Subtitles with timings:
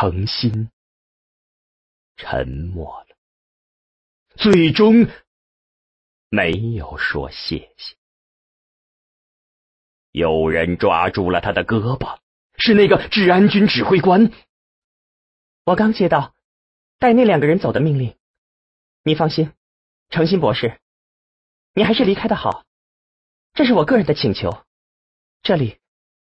[0.00, 0.70] 诚心
[2.16, 3.16] 沉默了，
[4.30, 5.06] 最终
[6.30, 7.96] 没有说谢谢。
[10.10, 12.18] 有人抓住了他的胳膊，
[12.56, 14.32] 是那个治安军指挥官。
[15.64, 16.34] 我刚接到
[16.98, 18.16] 带那两个人走的命令，
[19.02, 19.52] 你放心，
[20.08, 20.80] 诚心博士，
[21.74, 22.64] 你还是离开的好。
[23.52, 24.64] 这是我个人的请求，
[25.42, 25.78] 这里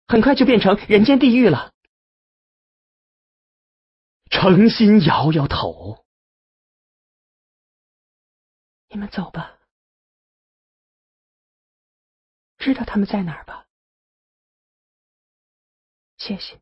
[0.07, 1.73] 很快就变成人间地狱了。
[4.37, 6.05] 诚心摇摇头，
[8.89, 9.61] 你们走吧，
[12.59, 13.67] 知道他们在哪儿吧？
[16.19, 16.61] 谢谢。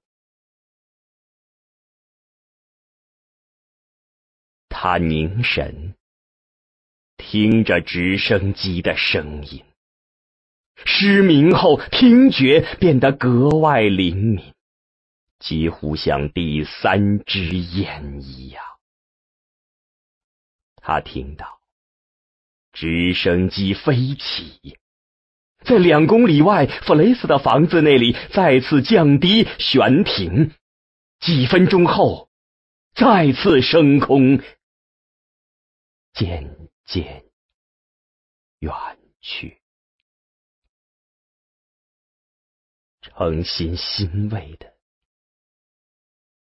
[4.68, 5.96] 他凝神，
[7.16, 9.64] 听着直升机的声音。
[10.84, 14.54] 失明后，听觉变得格外灵敏，
[15.42, 18.64] 几乎像第三只眼一样。
[20.76, 21.60] 他听到
[22.72, 24.78] 直升机飞起，
[25.64, 30.54] 在两公里外弗雷斯的房子那里再次降低悬停，
[31.18, 32.30] 几分钟后
[32.94, 34.40] 再次升空，
[36.12, 37.24] 渐渐
[38.60, 38.72] 远
[39.20, 39.60] 去。
[43.00, 44.71] 诚心欣慰的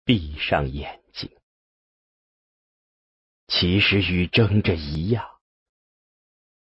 [0.10, 1.30] 闭上眼睛，
[3.46, 5.24] 其实与睁着一样，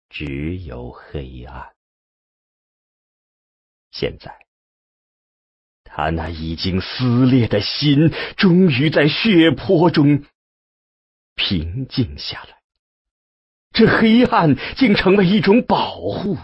[0.10, 1.74] 只有黑暗。
[3.90, 4.46] 现在，
[5.84, 10.24] 他那已经撕裂的心，终于在血泊中
[11.34, 12.62] 平静下来。
[13.72, 16.38] 这黑暗竟成了一种保护。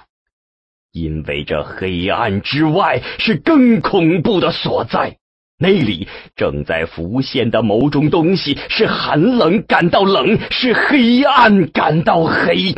[0.90, 5.20] 因为这黑暗之外是更恐怖的所在，
[5.60, 12.76] 那里正在浮现的某种东西，是寒冷感到冷，是黑暗感到黑。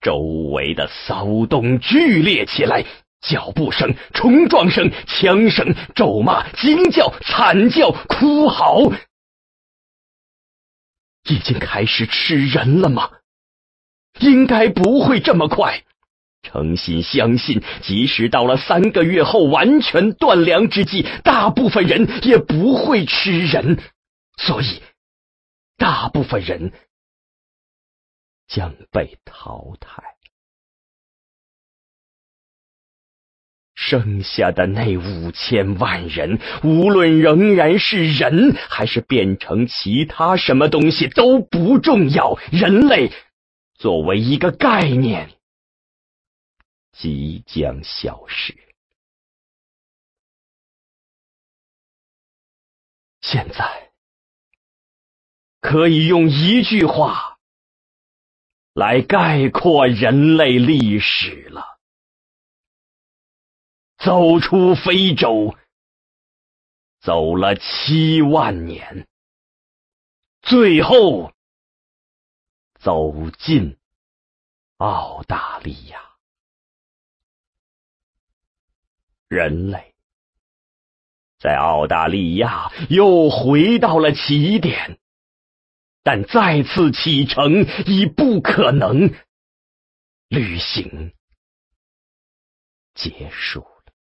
[0.00, 0.18] 周
[0.52, 2.84] 围的骚动剧烈起来，
[3.20, 8.92] 脚步声、冲撞声、枪声、咒骂、惊叫、惨叫、哭嚎，
[11.28, 13.10] 已经开始吃人了吗？
[14.20, 15.82] 应该不会这么快。
[16.42, 23.78] 诚心相信，即使到了三个月后完全断粮之际，大部分人也不会吃人，
[24.36, 24.82] 所以
[25.76, 26.72] 大部分人
[28.48, 30.02] 将被淘汰。
[33.74, 42.38] 剩下的那五千万人，无论仍然是人，还是变成其他什么东西，都不重要。
[42.52, 43.10] 人类
[43.76, 45.30] 作为一个概念。
[46.92, 48.56] 即将消失。
[53.20, 53.92] 现在
[55.60, 57.38] 可以用一句话
[58.74, 61.80] 来概括人类历史了：
[63.96, 65.56] 走出非洲，
[67.00, 69.08] 走了七万年，
[70.42, 71.32] 最后
[72.78, 73.78] 走进
[74.78, 76.11] 澳大利亚。
[79.32, 79.94] 人类
[81.38, 84.98] 在澳大利亚又回到了起点，
[86.02, 89.10] 但再次启程已不可能。
[90.28, 91.14] 旅行
[92.92, 93.92] 结束了，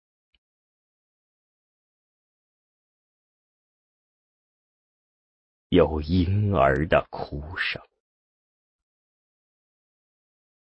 [5.70, 7.82] 有婴儿的哭声。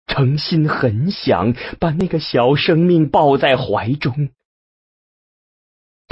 [0.06, 4.30] 诚心很想把那个小生命抱在怀中。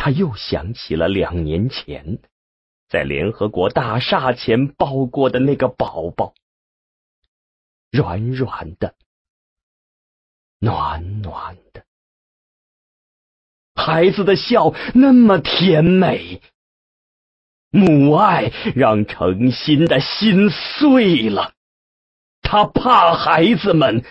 [0.05, 2.19] 他又想起了两年前
[2.91, 6.35] 在联合国大厦前抱过的那个宝宝，
[7.91, 8.95] 软软的，
[10.59, 11.87] 暖暖的，
[13.75, 16.43] 孩子的笑那么甜美，
[17.71, 21.55] 母爱让诚心的心碎了，
[22.43, 24.05] 他怕孩子们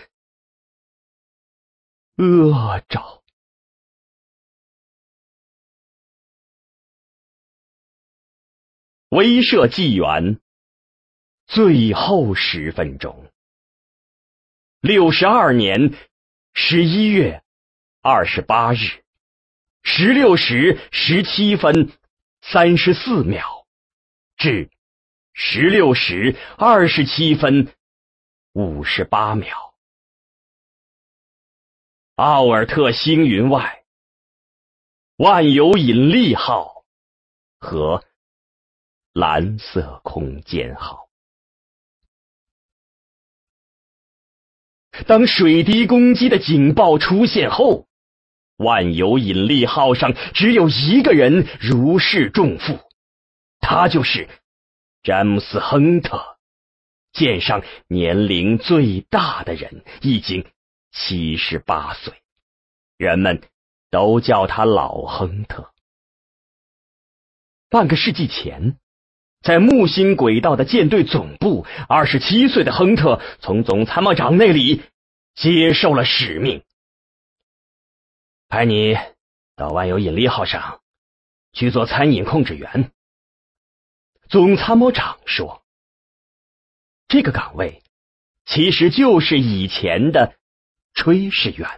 [2.16, 3.22] 饿着。
[9.14, 10.40] 威慑纪元
[11.46, 13.30] 最后十分钟，
[14.80, 15.94] 六十二年
[16.52, 17.44] 十一月
[18.02, 19.04] 二十八日
[19.84, 21.92] 十六时十七分
[22.40, 23.68] 三十四秒
[24.36, 24.68] 至
[25.32, 27.72] 十六时二十七分
[28.52, 29.76] 五十八秒，
[32.16, 33.84] 奥尔特星云外，
[35.18, 36.84] 万有引力号。
[37.60, 38.04] 和
[39.14, 41.08] 蓝色空间号。
[45.06, 47.86] 当水滴攻击的警报出现后，
[48.56, 52.80] 万有引力号上只有一个人如释重负，
[53.60, 54.28] 他就是
[55.04, 56.36] 詹姆斯·亨特，
[57.12, 60.44] 舰上年龄最大的人，已经
[60.90, 62.20] 七十八岁，
[62.96, 63.42] 人们
[63.90, 65.72] 都叫他老亨特。
[67.68, 68.76] 半个世纪前，
[69.44, 74.82] 在木星轨道的舰队总部，二十七岁的亨特从总参谋长那里
[75.34, 76.62] 接受了使命，
[78.48, 78.96] 派你
[79.54, 80.80] 到万有引力号上
[81.52, 82.90] 去做餐饮控制员。
[84.30, 85.62] 总参谋长说
[87.06, 87.82] ：“这个岗位
[88.46, 90.36] 其实就是以前的
[90.94, 91.68] 炊事员，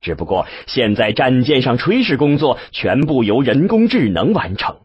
[0.00, 4.82] 只不过现在战舰上炊事工作全部由人工智能完成。”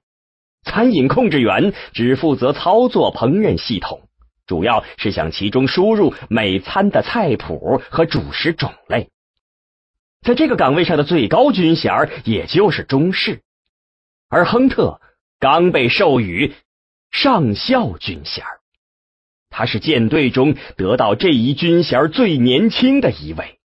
[0.63, 4.07] 餐饮控制员只负责操作烹饪系统，
[4.47, 9.09] 主要是向其中输入每餐的菜谱和主食种类。
[10.21, 13.41] 在这个岗位上的最高军衔也就是中士，
[14.29, 15.01] 而亨特
[15.37, 16.53] 刚被授予
[17.11, 18.45] 上校军衔，
[19.49, 23.59] 他是舰队中得到这一军衔最年轻的一位。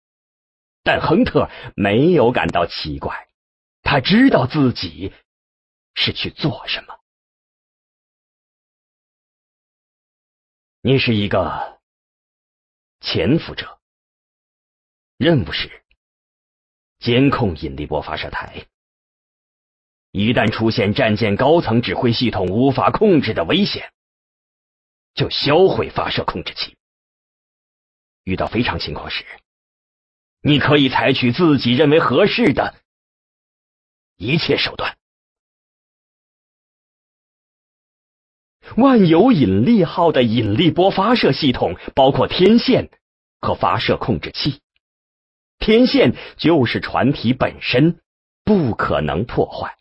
[0.83, 3.27] 但亨特没有感到奇怪，
[3.83, 5.13] 他知道自己。
[5.99, 6.99] 是去做什么？
[10.81, 11.81] 你是一个
[13.01, 13.79] 潜伏者，
[15.17, 15.83] 任务是
[16.99, 18.67] 监控引力波发射台。
[20.11, 23.91] 一旦出现战舰高层指挥系统无法控制的危险，
[25.15, 26.77] 就销毁发射控制器。
[28.23, 29.25] 遇到非常情况时，
[30.41, 32.79] 你可以采取自己认为合适的
[34.15, 34.96] 一切手段。
[38.75, 42.89] 万有引力号的引力波发射系统包括天线
[43.39, 44.59] 和发射控制器。
[45.57, 47.99] 天线就是船体本身，
[48.43, 49.75] 不可能破坏。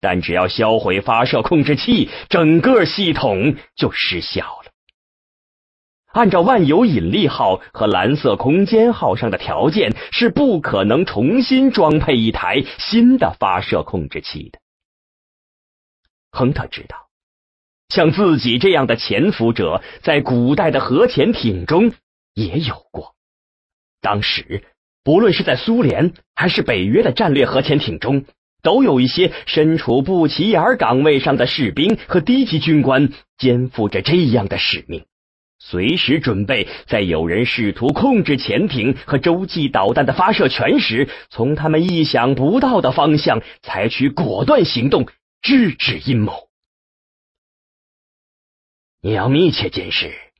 [0.00, 4.70] 但只要销毁发射控制器，整个系统就失效了。
[6.12, 14.60] 按照万有引力号和蓝色空间号上的条件，是不可能重新装配一台新的发射控制器的。
[16.30, 17.03] 亨特知道。
[17.88, 21.92] 像自己这样的潜伏者，在古代的核潜艇中
[22.34, 23.14] 也有过。
[24.00, 24.64] 当时，
[25.02, 28.24] 不论是在苏联还是北约的战略核潜艇中，
[28.62, 35.04] 都有一些身处不起眼岗位上的士兵和低级军官，肩负着这样的使命，
[35.58, 45.06] 随时准备在有人试图控制潜艇和洲际导弹的发射权时，从他们意想不到的方向采取果断行动，
[45.42, 46.48] 制止阴谋。
[49.04, 50.32] 你要密切监视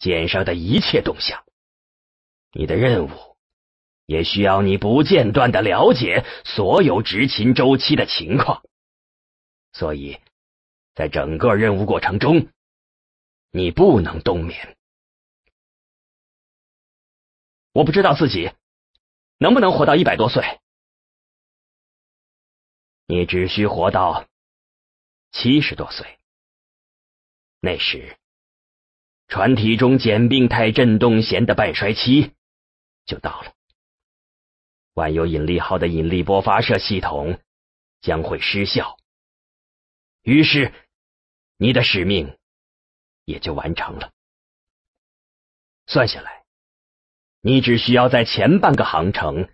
[0.00, 1.44] 舰上的一切动向。
[2.50, 3.36] 你的任务
[4.04, 8.64] 也需要你不间断的了解所有执勤周期的情况。
[9.72, 10.20] 所以，
[10.96, 12.48] 在整个任务过程中，
[13.52, 14.76] 你不能冬眠。
[17.70, 18.50] 我不知道自己
[19.38, 20.42] 能不能活到一百多岁。
[23.06, 24.26] 你只需活到
[25.30, 26.18] 七十多岁。
[27.64, 28.18] 那时，
[29.26, 32.34] 船体中简并态振动弦的半衰期
[33.06, 33.54] 就到了，
[34.92, 37.40] 万有引力号的引力波发射系统
[38.02, 38.98] 将会失效，
[40.20, 40.74] 于是
[41.56, 42.38] 你的使命
[43.24, 44.12] 也就完成了。
[45.86, 46.44] 算下来，
[47.40, 49.48] 你只需要在前半个航程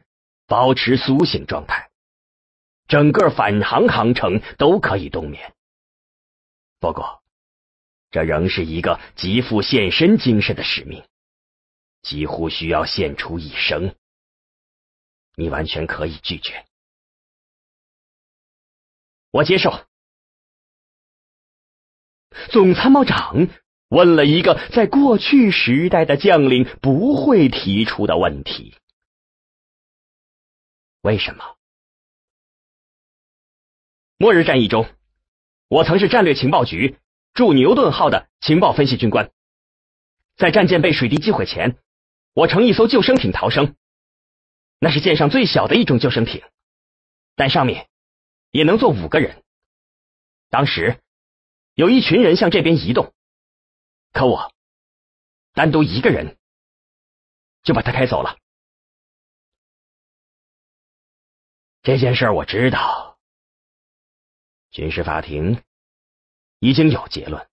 [0.47, 1.91] 保持苏醒状态，
[2.89, 5.55] 整个返航航程都可以冬眠。
[6.81, 7.20] 不过，
[8.11, 11.05] 这仍是一个极富献身精神的使命，
[12.03, 13.95] 几乎需要献出一生。
[15.37, 16.67] 你完全可以拒绝，
[19.31, 19.87] 我接受。
[22.51, 23.49] 总参谋长
[23.89, 28.75] 问了一个在过去时代的将领不会提出的问题：
[31.03, 31.57] 为什么？
[34.17, 34.89] 末日战役中，
[35.69, 36.99] 我曾是战略情报局。
[37.35, 39.31] 驻牛顿号的情报分析军官，
[40.37, 41.79] 在战舰被水滴击毁前，
[42.33, 43.77] 我乘一艘救生艇逃生。
[44.79, 46.43] 那是舰上最小的一种救生艇，
[47.35, 47.89] 但上面
[48.51, 49.45] 也能坐五个人。
[50.49, 51.01] 当时
[51.75, 53.13] 有一群人向这边移动，
[54.13, 54.53] 可我
[55.53, 56.39] 单独一个人
[57.63, 58.39] 就把他开走了。
[61.83, 63.19] 这件事我知道，
[64.71, 65.63] 军事法庭
[66.61, 67.49] 已经有结论，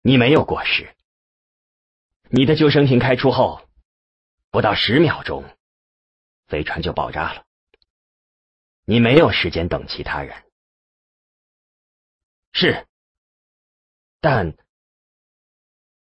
[0.00, 0.96] 你没有过失。
[2.30, 3.68] 你的救生艇开出后，
[4.50, 5.44] 不到十秒钟，
[6.46, 7.44] 飞船就爆炸了。
[8.84, 10.44] 你没有时间等其他人。
[12.52, 12.86] 是，
[14.20, 14.56] 但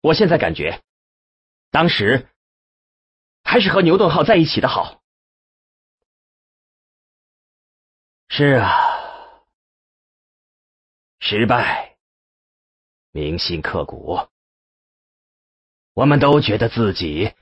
[0.02, 0.84] 我现在感觉，
[1.72, 2.28] 当时
[3.44, 5.02] 还是和牛顿号在一起的好。
[8.30, 8.91] 是啊，
[11.24, 11.98] 失败
[13.12, 14.28] 铭心刻骨。
[15.94, 17.36] 我们都觉得自己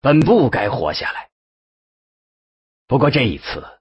[0.00, 1.28] 本不该活下来。
[2.86, 3.80] 不过这一次，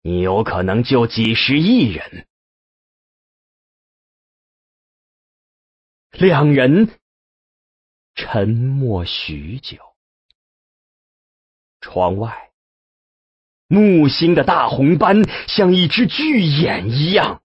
[0.00, 2.28] 你有可能救几十亿人。
[6.12, 7.00] 两人
[8.14, 9.96] 沉默许久。
[11.80, 12.52] 窗外，
[13.66, 17.42] 木星的大红斑像一只巨眼一样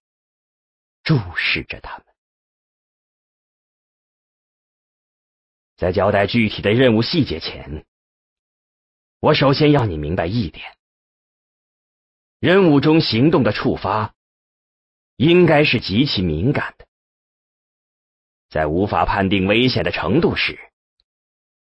[1.02, 2.06] 注视着他们。
[5.76, 7.86] 在交代具体的任务细节前，
[9.18, 10.76] 我首先要你明白一点：
[12.38, 14.14] 任务中行动的触发
[15.16, 16.86] 应该是极其敏感的。
[18.50, 20.58] 在无法判定危险的程度时，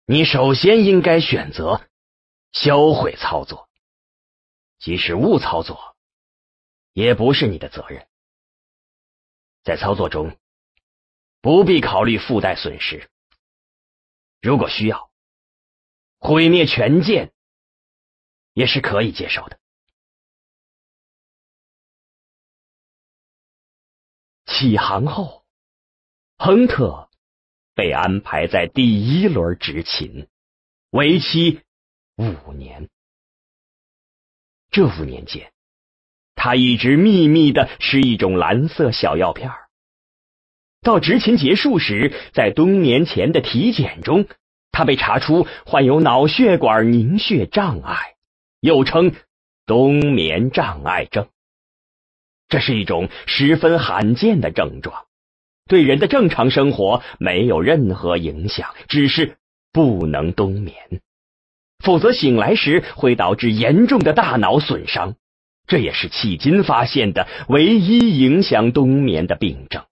[0.07, 1.87] 你首先应该选择
[2.53, 3.69] 销毁操作，
[4.79, 5.97] 即使误操作，
[6.93, 8.09] 也不是你的责任。
[9.63, 10.39] 在操作中，
[11.41, 13.11] 不必考虑附带损失。
[14.41, 15.11] 如果需要，
[16.19, 17.33] 毁灭全舰
[18.53, 19.59] 也是可以接受的。
[24.47, 25.45] 起航后，
[26.37, 27.11] 亨特
[27.75, 30.29] 被安排在第一轮执勤，
[30.91, 31.63] 为期
[32.17, 32.89] 五年。
[34.71, 35.53] 这五年间，
[36.39, 39.67] 他一直秘密的吃一种蓝色小药片儿。
[40.81, 44.27] 到执勤结束时，在冬眠前的体检中，
[44.71, 48.15] 他被查出患有脑血管凝血障碍，
[48.61, 49.13] 又称
[49.67, 51.29] 冬眠障碍症。
[52.49, 55.07] 这是一种十分罕见的症状，
[55.67, 59.37] 对人的正常生活没有任何影响，只是
[59.73, 61.03] 不能冬眠，
[61.85, 65.17] 否则醒来时会导致严重的大脑损伤。
[65.69, 69.87] 这也是迄今发现的唯一影响冬眠的病症。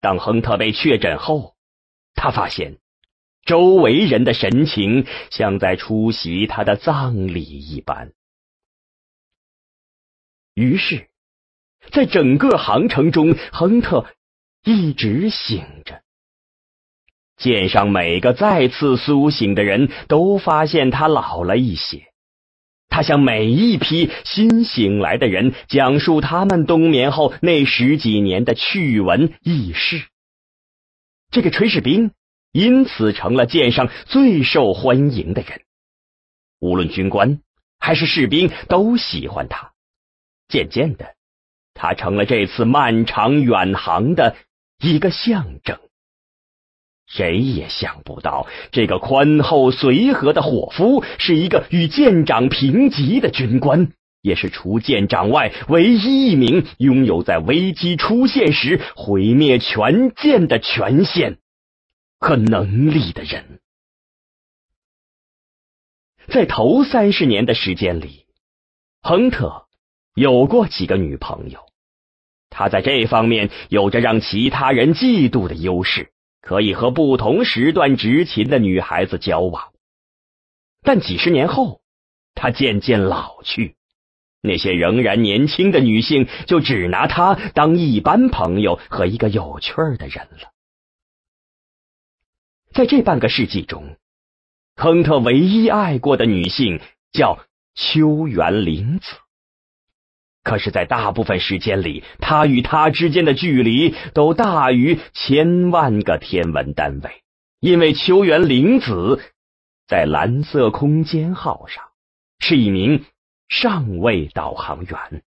[0.00, 1.56] 当亨特被确诊后，
[2.14, 2.78] 他发现
[3.44, 8.12] 周围人的神情像在出席他的葬礼一般。
[10.54, 11.08] 于是，
[11.90, 14.06] 在整个航程中，亨特
[14.64, 16.02] 一直醒着。
[17.38, 22.09] 舰上每个再次苏醒的人都发现他老了一些。
[22.90, 30.02] 他向每一批新醒来的人讲述他们冬眠后那十几年的趣闻轶事。
[31.30, 32.10] 这个炊事兵
[32.52, 35.62] 因此成了舰上最受欢迎的人，
[36.58, 37.40] 无论军官
[37.78, 39.72] 还是士兵都喜欢他。
[40.48, 41.14] 渐渐的，
[41.72, 44.36] 他成了这次漫长远航的
[44.80, 45.78] 一个象征。
[47.12, 61.38] 谁也想不到，这个宽厚随和的伙夫是一个与舰长平级的军官，也是除舰长外唯一一名拥有在危机出现时毁灭全舰的权限
[62.20, 63.58] 和能力的人。
[66.28, 68.26] 在头三十年的时间里，
[69.02, 69.66] 亨特
[70.14, 71.58] 有过几个女朋友，
[72.50, 76.12] 他在这方面有着让其他人嫉妒的优势。
[76.40, 79.72] 可以和不同时段执勤的女孩子交往，
[80.82, 81.80] 但几十年后，
[82.34, 83.76] 他渐渐老去，
[84.40, 90.52] 那些仍然年轻的女性就只拿他当一般朋友和一个有趣儿的人了。
[92.72, 93.96] 在这半个世纪中，
[94.76, 96.80] 亨特唯一爱过的女性
[97.12, 97.38] 叫
[97.74, 99.16] 秋原玲子。
[100.42, 107.22] 可是，在大部分时间里，他与他之间的距离都大于千万个天文单位，
[107.60, 109.20] 因为秋原玲子
[109.86, 111.84] 在蓝色空间号上
[112.38, 113.04] 是一名
[113.48, 115.22] 上尉导航员。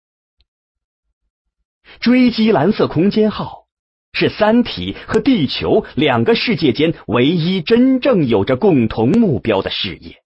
[2.00, 3.66] 追击蓝色空间号
[4.14, 10.21] 是三体和地球两个世界间唯一真正有着共同目标的事业。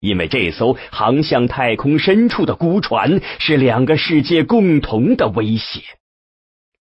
[0.00, 5.80] 因为这艘航向太空深处的孤船是两个世界共同的威胁，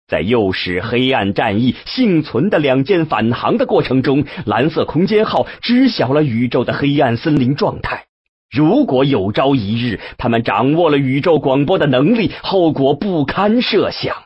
[0.09, 8.07] 在诱使黑暗战役幸存的两舰返航的过程中，蓝色空间号知晓了宇宙的黑暗森林状态，
[8.51, 14.25] 如果有朝一日他们掌握了宇宙广播的能力，后果不堪设想。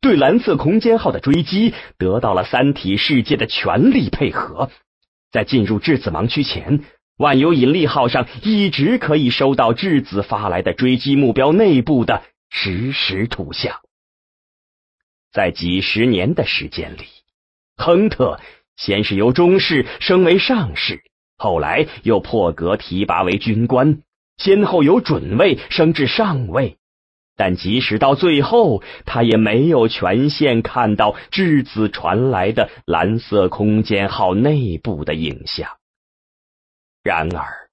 [0.00, 4.70] 对蓝色空间号的追击得到了三体世界的全力配合。
[5.34, 6.84] 在进入质子盲区前，
[7.16, 13.80] 万有引力号上一直可以收到质子发来的追击目标内部的实时图像。
[15.32, 17.06] 在几十年的时间里，
[17.76, 18.38] 亨特
[18.76, 21.02] 先是由中士升为上士。
[21.36, 24.02] 后来又破格提拔为军官，
[24.36, 26.78] 先后由准尉升至上尉，
[27.36, 35.70] 但即使到最后，他也没有权限看到质子传来的蓝色空间号内部的影像。
[37.02, 37.68] 然而，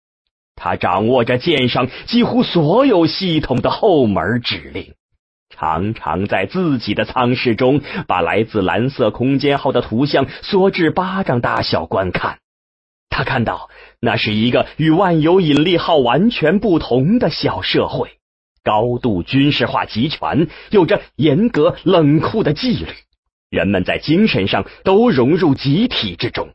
[0.56, 4.96] 他掌握着舰上几乎所有系统的后门指令，
[5.50, 12.40] 常常在自己的舱室中把来自蓝色空间号的图像缩至巴掌大小观看。
[13.10, 18.18] 他看到，那是一个与万有引力号完全不同的小社会，
[18.64, 22.88] 高度军事化集权，有着严格冷酷的纪律，
[23.50, 26.54] 人们在精神上都融入集体之中。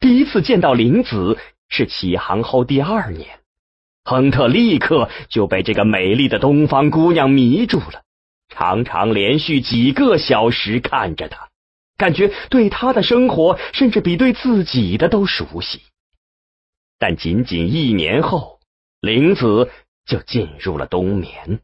[0.00, 3.40] 第一次见到玲子是启航后第二年，
[4.04, 8.02] 亨特立刻就被这个美丽的东方姑娘迷住了，
[8.48, 11.48] 常常连续几个小时看着她。
[11.98, 15.82] 感觉对他的生活，甚至比对自己的都熟悉。
[16.98, 18.58] 但仅仅一年后，
[19.02, 19.70] 玲子
[20.10, 21.60] 就进入了冬眠。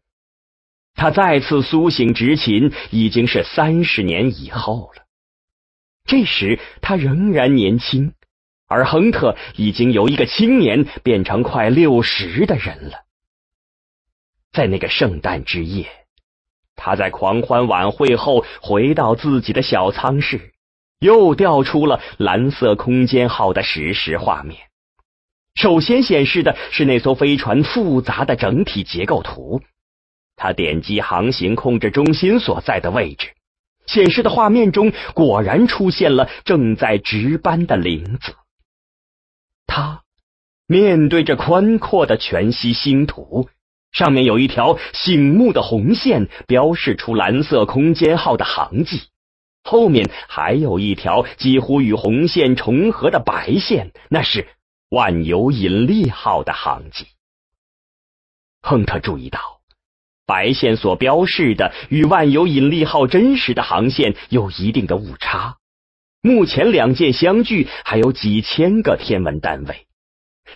[0.95, 5.03] 他再次苏醒执勤，已经是三十年以后了。
[6.07, 8.15] 这时他仍然年轻，
[8.69, 13.00] 而亨特已经由一个青年变成快六十的人了。
[14.53, 15.88] 在那个圣诞之夜。
[16.79, 20.53] 他在狂欢晚会后回到自己的小舱室，
[20.99, 24.59] 又调出了蓝色空间号的实时画面。
[25.57, 29.63] 首先显示的是那艘飞船复杂的整体结构图。
[30.37, 33.33] 他点击航行控制中心所在的位置，
[33.87, 38.37] 显示的画面中果然出现了正在值班的玲子。
[39.66, 40.03] 他
[40.66, 43.49] 面对着宽阔的全息星图。
[43.92, 49.05] 上面有一条醒目的红线，标示出蓝色空间号的航迹。
[49.62, 54.49] 后面还有一条几乎与红线重合的白线，那是
[54.88, 57.07] 万有引力号的航迹。
[58.62, 59.61] 亨特注意到，
[60.27, 65.59] 白线所标示的与万有引力号真实的航线有一定的误差。
[66.20, 69.87] 目前两舰相距还有几千个天文单位，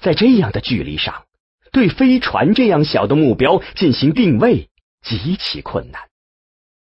[0.00, 1.26] 在这样的距离上。
[1.72, 4.70] 对飞船这样小的目标进行定位
[5.02, 6.08] 极其困难，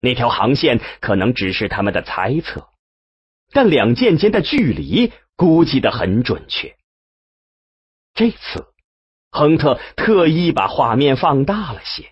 [0.01, 2.69] 那条航线可能只是他们的猜测，
[3.53, 6.75] 但两舰间的距离估计的很准确。
[8.23, 8.67] 这次，
[9.33, 12.05] 亨特特意把画面放大了些。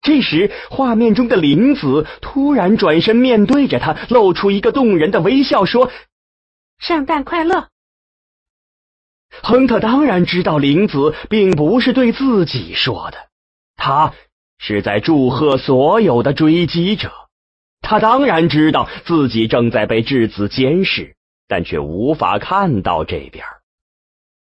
[0.00, 5.90] 这时，画面中的玲子突然转身面对着他，露出一个动人的微笑，说
[6.78, 7.66] ：“圣诞快乐。”
[9.42, 13.18] 亨特当然知道，玲子并不是对自己说的，
[13.74, 14.14] 他
[14.58, 17.10] 是在祝贺所有的追击者。
[17.80, 21.16] 他当然知道自己正在被质子监视，
[21.48, 23.44] 但却无法看到这边。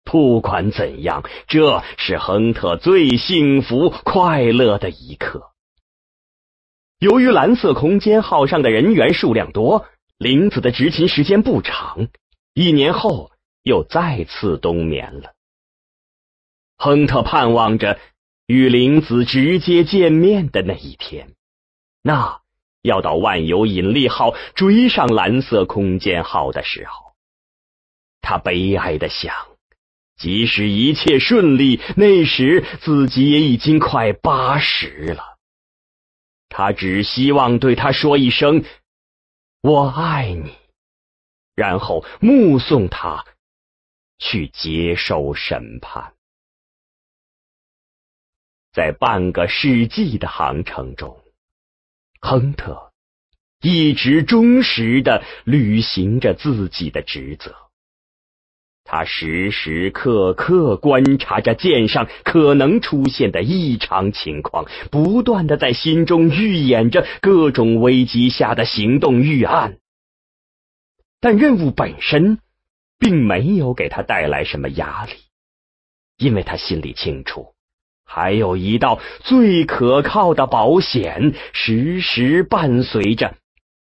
[0.07, 5.51] 不管怎样，这是亨特最幸福快乐的一刻。
[6.97, 9.85] 由于蓝色空间号上的人员数量多，
[10.17, 12.07] 玲子的执勤时间不长。
[12.55, 13.29] 一年后。
[13.63, 15.33] 又再次冬眠了。
[16.77, 17.99] 亨特盼望着
[18.45, 21.33] 与玲子直接见面的那一天，
[22.01, 22.39] 那
[22.81, 27.07] 要到万有引力号追上蓝色空间号的时候。
[28.21, 29.35] 他悲哀的想，
[30.17, 35.38] 即使一切顺利，那时自己也已经快八十了。
[36.49, 38.65] 他只希望对他说一声
[39.62, 40.58] “我爱你”，
[41.56, 43.23] 然后目送他。
[44.19, 46.15] 去接受审判，
[48.71, 51.23] 在半个世纪的航程中，
[52.19, 52.91] 亨特
[53.62, 57.66] 一直忠实的履行着自己的职责。
[58.88, 69.78] 他时时刻刻观察着舰上可能出现的异常情况，不断的在心中预演着各种危机下的行动预案。
[71.19, 72.39] 但任务本身。
[73.00, 75.12] 并没有给他带来什么压力，
[76.17, 77.54] 因为他心里清楚，
[78.04, 83.36] 还有一道最可靠的保险时时伴随着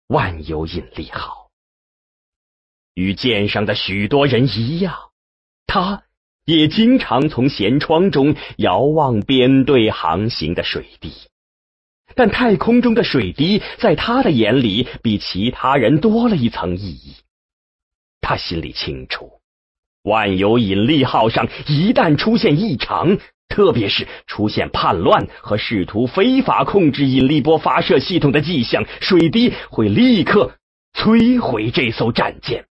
[0.06, 1.45] 万有引力号。
[2.96, 4.94] 与舰上的许多人一样，
[5.66, 6.04] 他
[6.46, 11.12] 也经常从舷窗中遥望编队航行的水滴。
[12.14, 17.16] 但太空中的水滴在他的眼里比其他人多了一层意义。
[18.22, 19.40] 他心里清楚，
[20.02, 30.54] 万有引力号上一旦出现异常，特别是出现叛乱和试图非法控制引力波发射系统的迹象，水滴会立刻
[30.94, 32.66] 摧毁这艘战舰。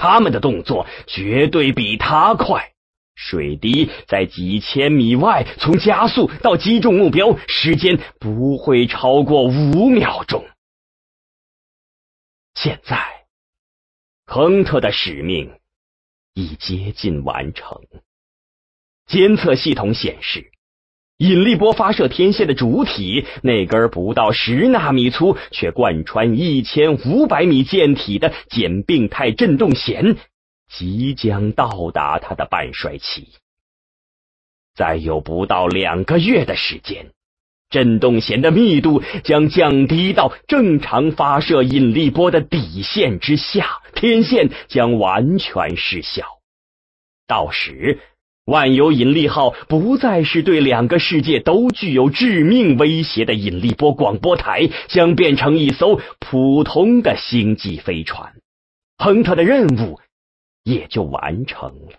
[0.00, 2.72] 他们的动作绝对比他快。
[3.14, 10.48] 水滴在几千米外，从加速到击中目标，时间不会超过五秒钟。
[12.54, 13.26] 现在，
[14.24, 15.60] 亨特的使命
[16.32, 17.82] 已接近完成。
[19.06, 20.50] 监测系统显示，
[21.20, 30.16] 引力波发射天线的主体那根不到十纳米粗，却贯穿一千五百米舰体的简并态振动弦。
[30.72, 33.28] 即将到达它的半衰期，
[34.74, 37.10] 再有不到两个月的时间，
[37.68, 46.24] 振动弦的密度将降低到正常发射引力波的底线之下，天线将完全失效。
[47.26, 47.98] 到时，
[48.50, 58.34] 万有引力号不再是对两个世界都具有致命威胁的引力波广播台，将变成一艘普通的星际飞船。
[58.98, 59.98] 亨特的任务。
[60.62, 61.98] 也就完成了。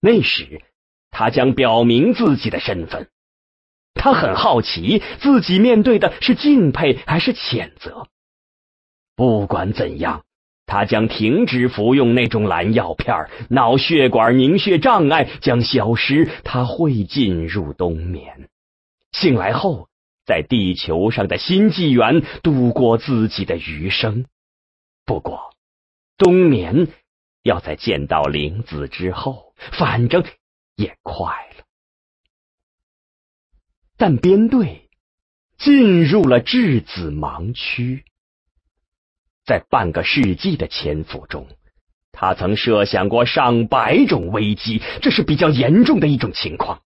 [0.00, 0.62] 那时，
[1.10, 3.08] 他将表明自己的身份。
[3.94, 8.06] 他很好奇，自己面对的是敬佩还是谴责。
[9.16, 10.24] 不管怎样，
[10.68, 18.48] 他将停止服用那种蓝药片，脑血管凝血障碍将消失，他会进入冬眠。
[19.10, 19.88] 醒来后，
[20.24, 24.26] 在地球上的新纪元度过自己的余生。
[25.04, 25.54] 不过，
[26.16, 26.86] 冬眠。
[27.44, 30.22] 要在见到玲子之后，反正
[30.76, 31.24] 也快
[31.56, 31.64] 了。
[33.96, 34.90] 但编队
[35.56, 38.04] 进入了质子盲区，
[39.48, 41.46] 在半个世纪的潜伏中，
[42.12, 46.80] 他曾设想过上百种危机，这是比较严重的一种情况。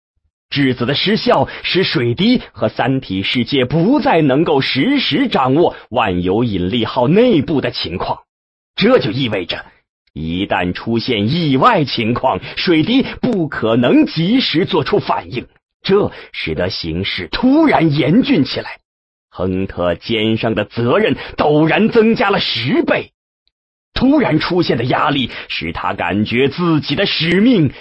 [0.50, 8.24] 质子的失效使水滴和三体世界不再能够实时掌握万有引力号内部的情况，
[8.76, 9.65] 这就意味着。
[10.12, 15.48] 一旦出现意外情况，水滴不可能及时做出反应，
[15.82, 18.80] 这使得形势突然严峻起来。
[19.30, 23.13] 亨特肩上的责任陡然增加了十倍，
[23.94, 27.72] 突然出现的压力使他感觉自己的使命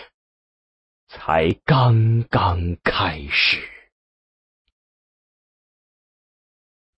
[1.09, 3.78] 才刚刚开始。